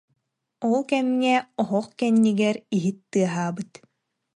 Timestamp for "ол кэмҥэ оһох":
0.69-1.87